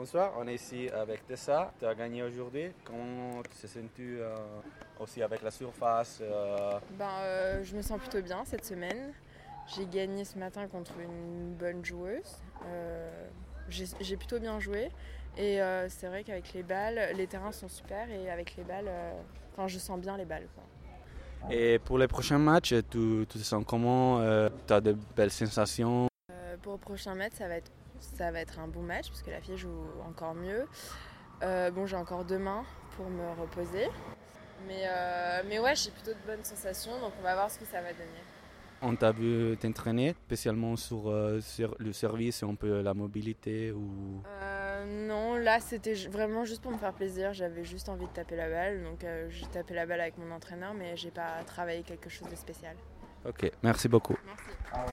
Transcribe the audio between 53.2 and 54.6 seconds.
Ok, merci beaucoup. Merci.